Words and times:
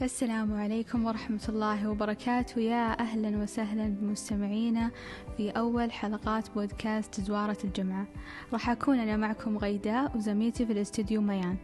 السلام 0.00 0.54
عليكم 0.54 1.04
ورحمة 1.04 1.40
الله 1.48 1.90
وبركاته. 1.90 2.60
يا 2.60 3.00
أهلا 3.00 3.42
وسهلا 3.42 3.88
بمستمعينا 3.88 4.90
في 5.36 5.50
أول 5.50 5.92
حلقات 5.92 6.50
بودكاست 6.50 7.20
زوارة 7.20 7.56
الجمعة. 7.64 8.06
راح 8.52 8.70
أكون 8.70 8.98
أنا 8.98 9.16
معكم 9.16 9.58
غيداء 9.58 10.16
وزميلتي 10.16 10.66
في 10.66 10.72
الاستديو 10.72 11.20
ميان. 11.20 11.56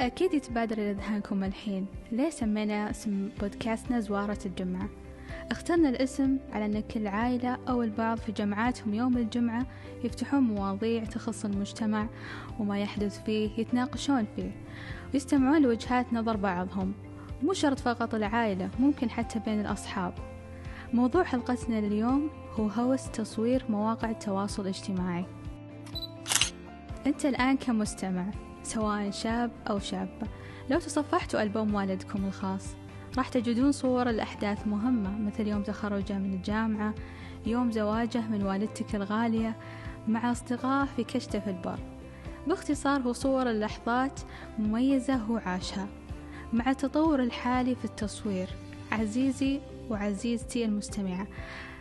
أكيد 0.00 0.34
يتبادر 0.34 0.78
إلى 0.78 0.92
ذهنكم 0.92 1.44
الحين. 1.44 1.86
ليه 2.12 2.30
سمينا 2.30 2.90
اسم 2.90 3.28
بودكاستنا 3.40 4.00
زوارة 4.00 4.38
الجمعة. 4.46 4.88
اخترنا 5.50 5.88
الاسم 5.88 6.38
على 6.52 6.64
أن 6.64 6.80
كل 6.80 7.06
عائلة 7.06 7.58
أو 7.68 7.82
البعض 7.82 8.18
في 8.18 8.32
جمعاتهم 8.32 8.94
يوم 8.94 9.16
الجمعة 9.16 9.66
يفتحون 10.04 10.40
مواضيع 10.40 11.04
تخص 11.04 11.44
المجتمع 11.44 12.08
وما 12.58 12.78
يحدث 12.78 13.24
فيه 13.24 13.50
يتناقشون 13.58 14.26
فيه 14.36 14.50
ويستمعون 15.14 15.62
لوجهات 15.62 16.12
نظر 16.12 16.36
بعضهم. 16.36 16.92
مو 17.42 17.52
شرط 17.52 17.78
فقط 17.78 18.14
العائلة 18.14 18.70
ممكن 18.78 19.10
حتى 19.10 19.38
بين 19.38 19.60
الأصحاب. 19.60 20.14
موضوع 20.92 21.24
حلقتنا 21.24 21.78
اليوم 21.78 22.30
هو 22.52 22.68
هوس 22.68 23.10
تصوير 23.10 23.64
مواقع 23.68 24.10
التواصل 24.10 24.62
الاجتماعي. 24.62 25.24
أنت 27.06 27.26
الآن 27.26 27.56
كمستمع 27.56 28.26
سواء 28.62 29.10
شاب 29.10 29.50
أو 29.70 29.78
شابة. 29.78 30.28
لو 30.70 30.78
تصفحتوا 30.78 31.42
ألبوم 31.42 31.74
والدكم 31.74 32.24
الخاص. 32.24 32.76
راح 33.16 33.28
تجدون 33.28 33.72
صور 33.72 34.10
الأحداث 34.10 34.66
مهمة 34.66 35.18
مثل 35.18 35.46
يوم 35.48 35.62
تخرجه 35.62 36.18
من 36.18 36.34
الجامعة 36.34 36.94
يوم 37.46 37.72
زواجه 37.72 38.20
من 38.20 38.42
والدتك 38.42 38.94
الغالية 38.94 39.56
مع 40.08 40.32
أصدقائه 40.32 40.84
في 40.96 41.04
كشته 41.04 41.38
في 41.38 41.50
البر. 41.50 41.78
باختصار 42.46 43.00
هو 43.00 43.12
صور 43.12 43.50
اللحظات 43.50 44.20
مميزة 44.58 45.14
هو 45.14 45.36
عاشها 45.36 45.88
مع 46.52 46.70
التطور 46.70 47.22
الحالي 47.22 47.74
في 47.74 47.84
التصوير. 47.84 48.48
عزيزي 48.92 49.60
وعزيزتي 49.90 50.64
المستمعة 50.64 51.26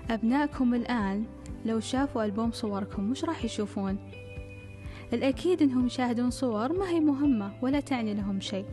أبنائكم 0.10 0.74
الآن 0.74 1.26
لو 1.66 1.80
شافوا 1.80 2.24
ألبوم 2.24 2.52
صوركم 2.52 3.12
وش 3.12 3.26
راح 3.26 3.46
يشوفون؟ 3.46 3.98
الأكيد 5.14 5.62
أنهم 5.62 5.86
يشاهدون 5.86 6.32
صور 6.32 6.74
ما 6.74 6.90
هي 6.90 7.00
مهمة 7.00 7.52
ولا 7.62 7.80
تعني 7.80 8.14
لهم 8.14 8.40
شيء. 8.40 8.66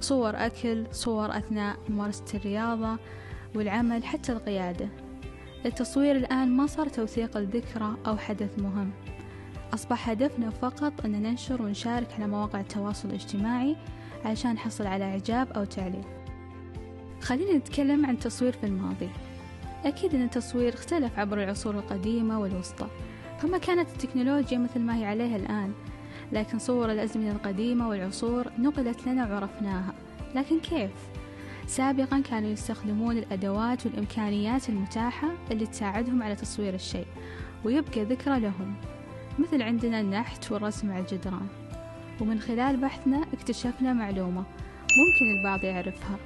صور 0.00 0.32
أكل 0.36 0.84
صور 0.92 1.38
أثناء 1.38 1.76
ممارسة 1.88 2.24
الرياضة 2.34 2.98
والعمل 3.54 4.04
حتى 4.04 4.32
القيادة. 4.32 4.88
التصوير 5.66 6.16
الآن 6.16 6.56
ما 6.56 6.66
صار 6.66 6.88
توثيق 6.88 7.36
الذكرى 7.36 7.96
أو 8.06 8.16
حدث 8.16 8.58
مهم. 8.58 8.90
أصبح 9.74 10.10
هدفنا 10.10 10.50
فقط 10.50 11.04
أن 11.04 11.22
ننشر 11.22 11.62
ونشارك 11.62 12.12
على 12.12 12.26
مواقع 12.26 12.60
التواصل 12.60 13.08
الاجتماعي 13.08 13.76
علشان 14.24 14.52
نحصل 14.52 14.86
على 14.86 15.04
إعجاب 15.04 15.52
أو 15.52 15.64
تعليق. 15.64 16.06
خلينا 17.20 17.52
نتكلم 17.52 18.06
عن 18.06 18.14
التصوير 18.14 18.52
في 18.52 18.66
الماضي. 18.66 19.10
أكيد 19.84 20.14
أن 20.14 20.22
التصوير 20.22 20.74
اختلف 20.74 21.18
عبر 21.18 21.42
العصور 21.42 21.74
القديمة 21.74 22.40
والوسطى 22.40 22.86
فما 23.38 23.58
كانت 23.58 23.88
التكنولوجيا 23.88 24.58
مثل 24.58 24.80
ما 24.80 24.96
هي 24.96 25.04
عليها 25.04 25.36
الآن. 25.36 25.72
لكن 26.32 26.58
صور 26.58 26.92
الأزمنة 26.92 27.32
القديمة 27.32 27.88
والعصور 27.88 28.46
نقلت 28.58 29.06
لنا 29.06 29.32
وعرفناها 29.32 29.94
لكن 30.34 30.60
كيف؟ 30.60 30.90
سابقا 31.66 32.20
كانوا 32.20 32.50
يستخدمون 32.50 33.18
الأدوات 33.18 33.86
والإمكانيات 33.86 34.68
المتاحة 34.68 35.28
اللي 35.50 35.66
تساعدهم 35.66 36.22
على 36.22 36.34
تصوير 36.36 36.74
الشيء 36.74 37.06
ويبقى 37.64 38.04
ذكرى 38.04 38.40
لهم 38.40 38.74
مثل 39.38 39.62
عندنا 39.62 40.00
النحت 40.00 40.52
والرسم 40.52 40.90
على 40.90 41.00
الجدران. 41.00 41.46
ومن 42.20 42.40
خلال 42.40 42.76
بحثنا 42.76 43.22
اكتشفنا 43.32 43.92
معلومة 43.92 44.44
ممكن 44.98 45.38
البعض 45.38 45.64
يعرفها 45.64 46.16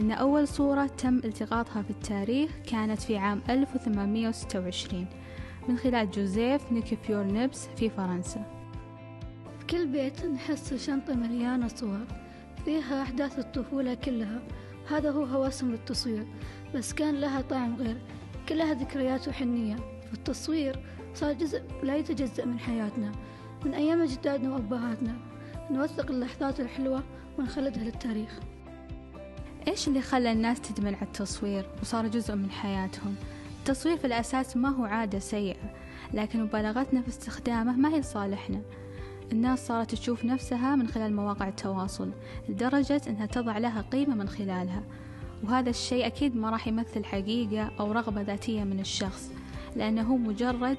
أن 0.00 0.10
أول 0.10 0.48
صورة 0.48 0.86
تم 0.86 1.16
التقاطها 1.16 1.82
في 1.82 1.90
التاريخ 1.90 2.50
كانت 2.70 3.02
في 3.02 3.16
عام 3.18 3.40
1826 3.50 5.06
من 5.68 5.76
خلال 5.76 6.10
جوزيف 6.10 6.72
نيكيفيور 6.72 7.24
نبس 7.24 7.68
في 7.76 7.90
فرنسا. 7.90 8.57
كل 9.70 9.86
بيت 9.86 10.24
نحس 10.24 10.74
شنطة 10.74 11.14
مليانة 11.14 11.68
صور 11.68 12.06
فيها 12.64 13.02
أحداث 13.02 13.38
الطفولة 13.38 13.94
كلها. 13.94 14.40
هذا 14.90 15.10
هو 15.10 15.24
هوسم 15.24 15.74
التصوير 15.74 16.26
بس 16.74 16.92
كان 16.92 17.14
لها 17.14 17.40
طعم 17.40 17.76
غير 17.76 17.96
كلها 18.48 18.74
ذكريات 18.74 19.28
وحنية. 19.28 19.76
فالتصوير 20.10 20.78
صار 21.14 21.32
جزء 21.32 21.62
لا 21.82 21.96
يتجزأ 21.96 22.44
من 22.44 22.58
حياتنا 22.58 23.12
من 23.64 23.74
أيام 23.74 24.02
أجدادنا 24.02 24.54
وأبهاتنا. 24.54 25.16
نوثق 25.70 26.10
اللحظات 26.10 26.60
الحلوة 26.60 27.02
ونخلدها 27.38 27.84
للتاريخ. 27.84 28.40
إيش 29.68 29.88
اللي 29.88 30.00
خلى 30.00 30.32
الناس 30.32 30.60
تدمن 30.60 30.94
على 30.94 31.06
التصوير 31.06 31.66
وصار 31.82 32.08
جزء 32.08 32.34
من 32.34 32.50
حياتهم؟ 32.50 33.14
التصوير 33.58 33.96
في 33.96 34.06
الأساس 34.06 34.56
ما 34.56 34.68
هو 34.68 34.84
عادة 34.84 35.18
سيئة 35.18 35.74
لكن 36.14 36.42
مبالغتنا 36.42 37.02
في 37.02 37.08
استخدامه 37.08 37.76
ما 37.76 37.88
هي 37.88 38.00
لصالحنا. 38.00 38.62
الناس 39.32 39.66
صارت 39.66 39.94
تشوف 39.94 40.24
نفسها 40.24 40.76
من 40.76 40.88
خلال 40.88 41.16
مواقع 41.16 41.48
التواصل 41.48 42.10
لدرجة 42.48 43.02
أنها 43.08 43.26
تضع 43.26 43.58
لها 43.58 43.80
قيمة 43.80 44.14
من 44.14 44.28
خلالها. 44.28 44.82
وهذا 45.44 45.70
الشيء 45.70 46.06
أكيد 46.06 46.36
ما 46.36 46.50
راح 46.50 46.68
يمثل 46.68 47.04
حقيقة 47.04 47.70
أو 47.80 47.92
رغبة 47.92 48.22
ذاتية 48.22 48.64
من 48.64 48.80
الشخص 48.80 49.32
لأنه 49.76 50.16
مجرد 50.16 50.76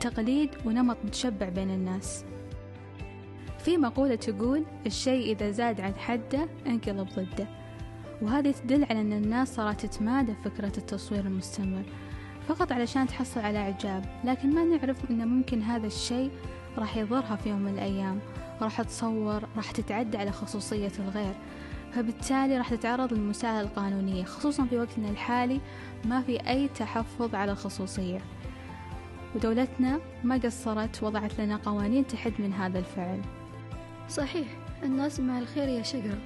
تقليد 0.00 0.50
ونمط 0.64 0.96
متشبع 1.04 1.48
بين 1.48 1.70
الناس. 1.70 2.24
في 3.58 3.76
مقولة 3.76 4.14
تقول 4.14 4.64
الشيء 4.86 5.32
إذا 5.32 5.50
زاد 5.50 5.80
عن 5.80 5.94
حده 5.94 6.48
انقلب 6.66 7.08
ضده 7.08 7.48
وهذه 8.22 8.50
تدل 8.50 8.84
على 8.84 9.00
أن 9.00 9.12
الناس 9.12 9.54
صارت 9.54 9.86
تتمادى 9.86 10.34
فكرة 10.44 10.72
التصوير 10.78 11.26
المستمر 11.26 11.82
فقط 12.48 12.72
علشان 12.72 13.06
تحصل 13.06 13.40
على 13.40 13.58
إعجاب. 13.58 14.04
لكن 14.24 14.54
ما 14.54 14.64
نعرف 14.64 15.10
أن 15.10 15.28
ممكن 15.28 15.62
هذا 15.62 15.86
الشيء 15.86 16.30
راح 16.78 16.96
يضرها 16.96 17.36
في 17.36 17.48
يوم 17.48 17.58
من 17.58 17.74
الأيام. 17.74 18.20
راح 18.60 18.82
تصور 18.82 19.42
راح 19.56 19.70
تتعدى 19.70 20.18
على 20.18 20.32
خصوصية 20.32 20.92
الغير. 20.98 21.34
فبالتالي 21.92 22.58
راح 22.58 22.74
تتعرض 22.74 23.12
للمساءلة 23.12 23.60
القانونية 23.60 24.24
خصوصا 24.24 24.64
في 24.64 24.78
وقتنا 24.78 25.10
الحالي 25.10 25.60
ما 26.04 26.22
في 26.22 26.48
أي 26.48 26.68
تحفظ 26.68 27.34
على 27.34 27.52
الخصوصية. 27.52 28.20
ودولتنا 29.34 30.00
ما 30.24 30.36
قصرت 30.36 31.02
وضعت 31.02 31.40
لنا 31.40 31.56
قوانين 31.56 32.06
تحد 32.06 32.32
من 32.38 32.52
هذا 32.52 32.78
الفعل. 32.78 33.20
صحيح 34.08 34.46
الناس 34.82 35.20
مع 35.20 35.38
الخير 35.38 35.68
يا 35.68 35.82
شقرة 35.82 36.18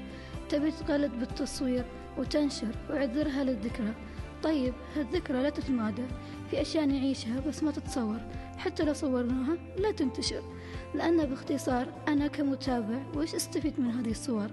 تبي 0.48 0.70
تقلد 0.70 1.12
بالتصوير 1.18 1.84
وتنشر 2.18 2.68
وعذرها 2.90 3.44
للذكرى. 3.44 3.94
طيب 4.42 4.74
هالذكرى 4.96 5.42
لا 5.42 5.50
تتمادى. 5.50 6.04
في 6.50 6.60
أشياء 6.60 6.86
نعيشها 6.86 7.40
بس 7.40 7.62
ما 7.62 7.70
تتصور. 7.70 8.20
حتى 8.58 8.84
لو 8.84 8.92
صورناها 8.92 9.56
لا 9.78 9.90
تنتشر. 9.90 10.42
لأن 10.94 11.26
باختصار 11.26 11.86
أنا 12.08 12.26
كمتابع 12.26 12.98
وش 13.16 13.34
أستفيد 13.34 13.80
من 13.80 13.90
هذه 13.90 14.10
الصور؟ 14.10 14.50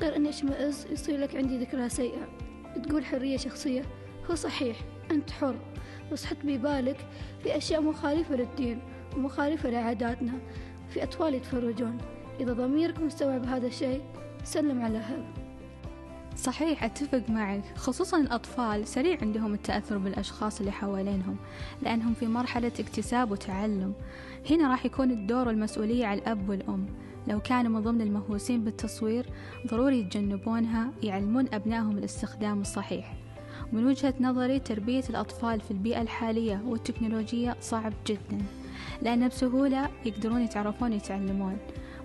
غير 0.00 0.16
أني 0.16 0.28
أشمئز 0.28 0.86
يصير 0.90 1.20
لك 1.20 1.36
عندي 1.36 1.58
ذكرى 1.58 1.88
سيئة. 1.88 2.28
تقول 2.82 3.04
حرية 3.04 3.36
شخصية؟ 3.36 3.82
هو 4.30 4.34
صحيح 4.34 4.76
أنت 5.10 5.30
حر. 5.30 5.56
بس 6.12 6.24
حط 6.24 6.36
ببالك 6.44 7.06
في 7.42 7.56
أشياء 7.56 7.80
مخالفة 7.80 8.36
للدين 8.36 8.82
ومخالفة 9.16 9.70
لعاداتنا. 9.70 10.32
في 10.90 11.02
أطفال 11.02 11.34
يتفرجون. 11.34 11.98
إذا 12.40 12.52
ضميرك 12.52 12.98
مستوعب 12.98 13.46
هذا 13.46 13.66
الشيء 13.66 14.02
سلم 14.44 14.82
على 14.82 14.98
هذا. 14.98 15.41
صحيح 16.36 16.84
أتفق 16.84 17.22
معك. 17.28 17.62
خصوصا 17.76 18.20
الأطفال 18.20 18.88
سريع 18.88 19.18
عندهم 19.22 19.54
التأثر 19.54 19.98
بالأشخاص 19.98 20.60
اللي 20.60 20.72
حوالينهم 20.72 21.36
لأنهم 21.82 22.14
في 22.14 22.26
مرحلة 22.26 22.72
اكتساب 22.80 23.30
وتعلم. 23.30 23.94
هنا 24.50 24.70
راح 24.70 24.86
يكون 24.86 25.10
الدور 25.10 25.48
والمسؤولية 25.48 26.06
على 26.06 26.20
الأب 26.20 26.48
والأم. 26.48 26.86
لو 27.28 27.40
كانوا 27.40 27.72
من 27.72 27.80
ضمن 27.80 28.00
المهووسين 28.00 28.64
بالتصوير 28.64 29.26
ضروري 29.66 30.00
يتجنبونها 30.00 30.90
يعلمون 31.02 31.46
أبنائهم 31.52 31.98
الاستخدام 31.98 32.60
الصحيح. 32.60 33.16
من 33.72 33.86
وجهة 33.86 34.14
نظري 34.20 34.58
تربية 34.58 35.04
الأطفال 35.10 35.60
في 35.60 35.70
البيئة 35.70 36.02
الحالية 36.02 36.62
والتكنولوجية 36.66 37.56
صعب 37.60 37.92
جدا 38.06 38.38
لأن 39.02 39.28
بسهولة 39.28 39.88
يقدرون 40.04 40.42
يتعرفون 40.42 40.92
يتعلمون 40.92 41.56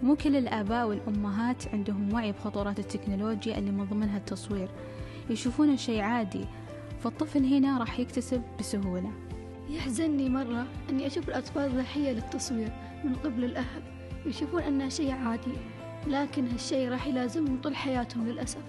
مو 0.04 0.16
كل 0.16 0.36
الآباء 0.36 0.88
والأمهات 0.88 1.68
عندهم 1.74 2.14
وعي 2.14 2.32
بخطورات 2.32 2.80
التكنولوجيا 2.80 3.58
اللي 3.58 3.72
من 3.72 3.86
ضمنها 3.86 4.18
التصوير. 4.18 4.70
يشوفونه 5.30 5.76
شيء 5.76 6.02
عادي 6.02 6.46
فالطفل 7.00 7.46
هنا 7.46 7.78
راح 7.78 8.00
يكتسب 8.00 8.42
بسهولة. 8.60 9.12
يحزنني 9.70 10.30
مرة 10.30 10.66
أني 10.90 11.08
أشوف 11.08 11.30
الأطفال 11.30 11.78
ضحية 11.78 12.12
للتصوير 12.12 12.72
من 13.04 13.16
قبل 13.16 13.44
الأهل 13.44 13.82
يشوفون 14.26 14.62
أنه 14.62 14.90
شيء 14.90 15.12
عادي 15.12 15.54
لكن 16.08 16.48
هالشيء 16.48 16.90
راح 16.90 17.08
يلازمهم 17.08 17.62
طول 17.62 17.76
حياتهم 17.76 18.28
للأسف. 18.28 18.62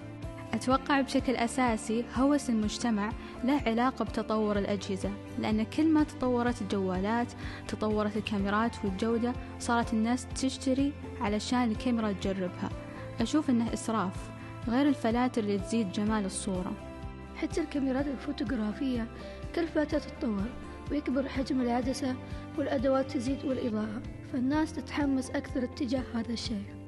أتوقع 0.53 1.01
بشكل 1.01 1.35
أساسي 1.35 2.05
هوس 2.15 2.49
المجتمع 2.49 3.11
له 3.43 3.61
علاقة 3.67 4.05
بتطور 4.05 4.57
الأجهزة 4.57 5.11
لأن 5.39 5.63
كل 5.63 5.87
ما 5.87 6.03
تطورت 6.03 6.61
الجوالات 6.61 7.33
تطورت 7.67 8.17
الكاميرات 8.17 8.85
والجودة 8.85 9.33
صارت 9.59 9.93
الناس 9.93 10.27
تشتري 10.41 10.93
علشان 11.21 11.71
الكاميرا 11.71 12.11
تجربها. 12.11 12.69
أشوف 13.21 13.49
أنه 13.49 13.73
إسراف 13.73 14.29
غير 14.67 14.87
الفلاتر 14.87 15.41
اللي 15.43 15.57
تزيد 15.57 15.91
جمال 15.91 16.25
الصورة. 16.25 16.71
حتى 17.35 17.61
الكاميرات 17.61 18.07
الفوتوغرافية 18.07 19.07
كل 19.55 19.67
فترة 19.67 19.99
تتطور 19.99 20.45
ويكبر 20.91 21.29
حجم 21.29 21.61
العدسة 21.61 22.15
والأدوات 22.57 23.11
تزيد 23.11 23.45
والإضاءة 23.45 24.01
فالناس 24.33 24.73
تتحمس 24.73 25.29
أكثر 25.29 25.63
اتجاه 25.63 26.03
هذا 26.13 26.33
الشيء. 26.33 26.78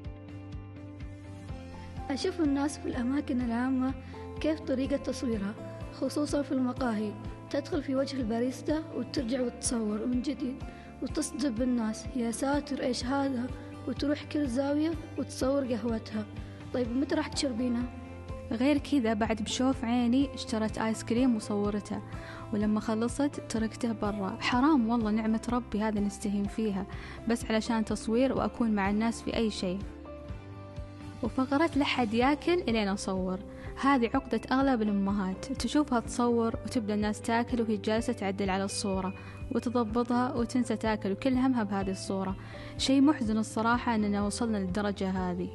أشوف 2.13 2.41
الناس 2.41 2.77
في 2.77 2.85
الأماكن 2.85 3.41
العامة 3.41 3.93
كيف 4.41 4.59
طريقة 4.59 4.97
تصويرها 4.97 5.53
خصوصا 5.93 6.41
في 6.41 6.51
المقاهي. 6.51 7.11
تدخل 7.49 7.83
في 7.83 7.95
وجه 7.95 8.17
الباريستا 8.17 8.83
وترجع 8.95 9.41
وتصور 9.41 10.05
من 10.05 10.21
جديد 10.21 10.55
وتصدب 11.01 11.61
الناس. 11.61 12.05
يا 12.15 12.31
ساتر 12.31 12.83
إيش 12.83 13.05
هذا؟ 13.05 13.47
وتروح 13.87 14.23
كل 14.23 14.47
زاوية 14.47 14.91
وتصور 15.17 15.65
قهوتها. 15.65 16.25
طيب 16.73 16.97
متى 16.97 17.15
راح 17.15 17.27
تشربينها؟ 17.27 17.83
غير 18.51 18.77
كذا 18.77 19.13
بعد 19.13 19.41
بشوف 19.41 19.85
عيني 19.85 20.33
اشترت 20.33 20.77
آيس 20.77 21.03
كريم 21.03 21.35
وصورته 21.35 22.01
ولما 22.53 22.79
خلصت 22.79 23.41
تركته 23.49 23.91
برا. 23.91 24.37
حرام 24.39 24.89
والله 24.89 25.11
نعمة 25.11 25.41
ربي 25.49 25.81
هذا 25.81 25.99
نستهين 25.99 26.47
فيها. 26.47 26.85
بس 27.29 27.45
علشان 27.45 27.85
تصوير 27.85 28.33
وأكون 28.33 28.71
مع 28.71 28.89
الناس 28.89 29.21
في 29.21 29.35
أي 29.35 29.49
شيء. 29.49 29.79
وفقرة 31.23 31.69
لحد 31.75 32.13
ياكل 32.13 32.53
إلين 32.53 32.87
أصور. 32.87 33.39
هذه 33.81 34.09
عقدة 34.13 34.41
أغلب 34.51 34.81
الأمهات. 34.81 35.45
تشوفها 35.45 35.99
تصور 35.99 36.55
وتبدأ 36.65 36.93
الناس 36.93 37.21
تاكل 37.21 37.61
وهي 37.61 37.77
جالسة 37.77 38.13
تعدل 38.13 38.49
على 38.49 38.63
الصورة 38.63 39.13
وتضبطها 39.51 40.33
وتنسى 40.33 40.75
تاكل 40.75 41.11
وكل 41.11 41.33
همها 41.33 41.63
بهذه 41.63 41.91
الصورة. 41.91 42.35
شيء 42.77 43.01
محزن 43.01 43.37
الصراحة 43.37 43.95
أننا 43.95 44.25
وصلنا 44.25 44.57
للدرجة 44.57 45.09
هذه. 45.09 45.49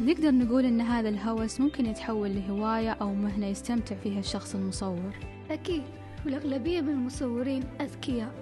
نقدر 0.00 0.30
نقول 0.30 0.64
أن 0.64 0.80
هذا 0.80 1.08
الهوس 1.08 1.60
ممكن 1.60 1.86
يتحول 1.86 2.34
لهواية 2.34 2.90
أو 2.90 3.14
مهنة 3.14 3.46
يستمتع 3.46 3.96
فيها 3.96 4.18
الشخص 4.18 4.54
المصور. 4.54 5.12
أكيد 5.50 5.82
والأغلبية 6.24 6.80
من 6.80 6.88
المصورين 6.88 7.64
أذكياء. 7.80 8.34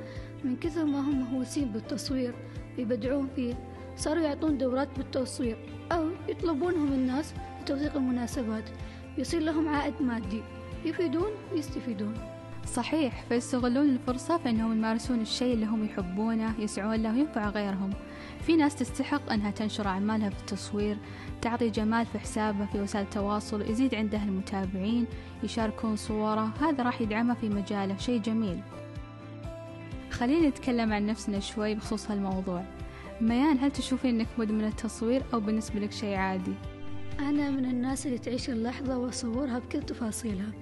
من 0.44 0.56
كثر 0.56 0.84
ما 0.84 1.00
هم 1.00 1.20
مهووسين 1.20 1.68
بالتصوير 1.68 2.34
ويبدعون 2.78 3.28
فيه 3.36 3.54
صاروا 3.96 4.22
يعطون 4.22 4.58
دورات 4.58 4.88
بالتصوير 4.96 5.56
أو 5.92 6.08
يطلبونهم 6.28 6.92
الناس 6.92 7.34
لتوثيق 7.62 7.96
المناسبات. 7.96 8.64
يصير 9.18 9.40
لهم 9.40 9.68
عائد 9.68 9.94
مادي. 10.02 10.42
يفيدون 10.84 11.30
ويستفيدون 11.52 12.14
صحيح 12.66 13.24
فيستغلون 13.28 13.88
الفرصة 13.88 14.38
في 14.38 14.50
أنهم 14.50 14.72
يمارسون 14.72 15.20
الشيء 15.20 15.54
اللي 15.54 15.66
هم 15.66 15.84
يحبونه 15.84 16.54
يسعون 16.58 16.94
له 16.94 17.14
وينفع 17.14 17.48
غيرهم. 17.48 17.90
في 18.46 18.56
ناس 18.56 18.74
تستحق 18.76 19.32
أنها 19.32 19.50
تنشر 19.50 19.86
أعمالها 19.86 20.30
في 20.30 20.40
التصوير 20.40 20.96
تعطي 21.42 21.70
جمال 21.70 22.06
في 22.06 22.18
حسابها 22.18 22.66
في 22.66 22.80
وسائل 22.80 23.04
التواصل 23.04 23.70
يزيد 23.70 23.94
عندها 23.94 24.24
المتابعين 24.24 25.06
يشاركون 25.42 25.96
صوره. 25.96 26.52
هذا 26.60 26.82
راح 26.82 27.00
يدعمها 27.00 27.34
في 27.34 27.48
مجاله. 27.48 27.96
شيء 27.96 28.20
جميل. 28.20 28.60
خلينا 30.10 30.48
نتكلم 30.48 30.92
عن 30.92 31.06
نفسنا 31.06 31.40
شوي 31.40 31.74
بخصوص 31.74 32.10
هالموضوع. 32.10 32.64
ميان 33.20 33.58
هل 33.58 33.70
تشوفين 33.70 34.20
إنك 34.20 34.26
مدمنة 34.38 34.70
تصوير 34.70 35.22
أو 35.34 35.40
بالنسبة 35.40 35.80
لك 35.80 35.92
شيء 35.92 36.14
عادي؟ 36.16 36.54
أنا 37.18 37.50
من 37.50 37.64
الناس 37.64 38.06
اللي 38.06 38.18
تعيش 38.18 38.50
اللحظة 38.50 38.98
وأصورها 38.98 39.58
بكل 39.58 39.82
تفاصيلها. 39.82 40.52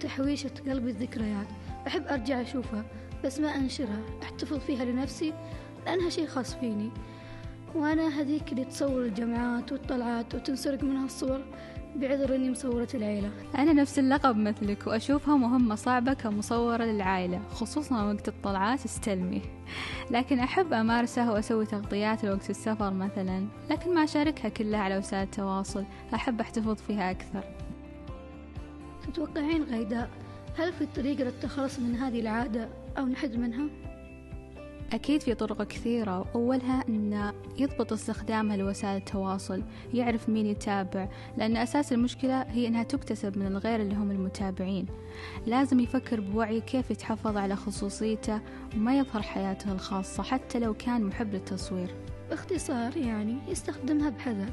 تحويشة 0.00 0.50
قلبي 0.66 0.90
الذكريات. 0.90 1.46
أحب 1.86 2.06
أرجع 2.06 2.40
أشوفها 2.40 2.84
بس 3.24 3.40
ما 3.40 3.56
أنشرها. 3.56 4.00
أحتفظ 4.22 4.58
فيها 4.58 4.84
لنفسي 4.84 5.32
لأنها 5.86 6.10
شيء 6.10 6.26
خاص 6.26 6.54
فيني. 6.54 6.90
وأنا 7.74 8.08
هذيك 8.20 8.52
اللي 8.52 8.64
تصور 8.64 9.02
الجمعات 9.02 9.72
والطلعات 9.72 10.34
وتنسرق 10.34 10.84
منها 10.84 11.04
الصور 11.04 11.40
بعذر 11.96 12.34
إني 12.34 12.50
مصورة 12.50 12.88
العيلة. 12.94 13.30
أنا 13.58 13.72
نفس 13.72 13.98
اللقب 13.98 14.36
مثلك 14.36 14.86
وأشوفها 14.86 15.36
مهمة 15.36 15.74
صعبة 15.74 16.12
كمصورة 16.12 16.84
للعائلة 16.84 17.40
خصوصا 17.48 18.12
وقت 18.12 18.28
الطلعات 18.28 18.84
استلمي 18.84 19.42
لكن 20.10 20.38
أحب 20.38 20.72
أمارسها 20.72 21.32
وأسوي 21.32 21.66
تغطيات 21.66 22.24
لوقت 22.24 22.50
السفر 22.50 22.94
مثلا 22.94 23.46
لكن 23.70 23.94
ما 23.94 24.04
أشاركها 24.04 24.48
كلها 24.48 24.80
على 24.80 24.98
وسائل 24.98 25.22
التواصل 25.22 25.84
أحب 26.14 26.40
أحتفظ 26.40 26.74
فيها 26.76 27.10
أكثر. 27.10 27.44
تتوقعين 29.06 29.62
غيداء؟ 29.62 30.10
هل 30.58 30.72
في 30.72 30.86
طريقة 30.86 31.24
للتخلص 31.24 31.78
من 31.78 31.94
هذه 31.96 32.20
العادة 32.20 32.68
أو 32.98 33.06
نحد 33.06 33.36
منها؟ 33.36 33.66
أكيد 34.94 35.22
في 35.22 35.34
طرق 35.34 35.62
كثيرة. 35.62 36.20
وأولها 36.20 36.84
أن 36.88 37.32
يضبط 37.58 37.92
استخدامها 37.92 38.56
لوسائل 38.56 38.96
التواصل 38.96 39.62
يعرف 39.94 40.28
مين 40.28 40.46
يتابع 40.46 41.08
لأن 41.36 41.56
أساس 41.56 41.92
المشكلة 41.92 42.42
هي 42.42 42.68
أنها 42.68 42.82
تكتسب 42.82 43.38
من 43.38 43.46
الغير 43.46 43.80
اللي 43.80 43.94
هم 43.94 44.10
المتابعين. 44.10 44.86
لازم 45.46 45.80
يفكر 45.80 46.20
بوعي 46.20 46.60
كيف 46.60 46.90
يتحفظ 46.90 47.36
على 47.36 47.56
خصوصيته 47.56 48.40
وما 48.76 48.98
يظهر 48.98 49.22
حياته 49.22 49.72
الخاصة 49.72 50.22
حتى 50.22 50.58
لو 50.58 50.74
كان 50.74 51.04
محب 51.04 51.34
للتصوير. 51.34 51.94
باختصار 52.30 52.96
يعني 52.96 53.38
يستخدمها 53.48 54.10
بحذر. 54.10 54.52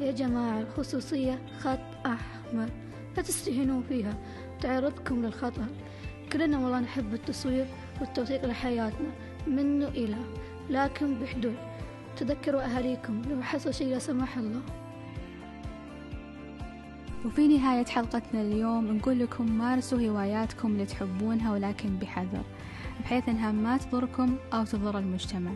يا 0.00 0.12
جماعة 0.12 0.60
الخصوصية 0.60 1.38
خط 1.58 2.06
أحمر. 2.06 2.68
لا 3.16 3.22
تستهينون 3.22 3.82
فيها. 3.82 4.18
تعرضكم 4.60 5.26
للخطر. 5.26 5.64
كلنا 6.32 6.58
والله 6.58 6.80
نحب 6.80 7.14
التصوير 7.14 7.66
والتوثيق 8.00 8.44
لحياتنا. 8.44 9.27
منه 9.46 9.88
إلى 9.88 10.16
لكن 10.70 11.14
بحدود. 11.14 11.56
تذكروا 12.16 12.62
أهاليكم 12.62 13.22
لو 13.30 13.42
حصل 13.42 13.74
شيء 13.74 13.88
لا 13.88 13.98
سمح 13.98 14.38
الله. 14.38 14.60
وفي 17.24 17.48
نهاية 17.48 17.84
حلقتنا 17.84 18.42
اليوم 18.42 18.96
نقول 18.96 19.18
لكم 19.18 19.58
مارسوا 19.58 20.08
هواياتكم 20.08 20.68
اللي 20.68 20.86
تحبونها 20.86 21.52
ولكن 21.52 21.96
بحذر 21.96 22.42
بحيث 23.00 23.28
أنها 23.28 23.52
ما 23.52 23.76
تضركم 23.76 24.36
أو 24.52 24.64
تضر 24.64 24.98
المجتمع. 24.98 25.50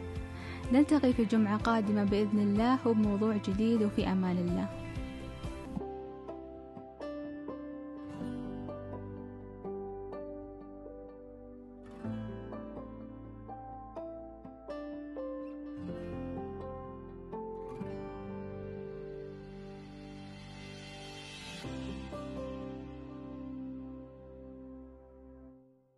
نلتقي 0.73 1.13
في 1.13 1.25
جمعة 1.25 1.57
قادمة 1.57 2.05
بإذن 2.05 2.39
الله 2.39 2.89
وبموضوع 2.89 3.37
جديد 3.37 3.83
وفي 3.83 4.13
أمان 4.13 4.39
الله. 4.39 4.82